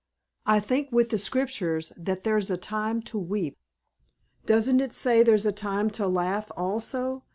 [0.47, 3.55] I think, with the Scriptures, that there's a time to weep."
[4.47, 7.21] "Doesn't it say there's a time to laugh, also?"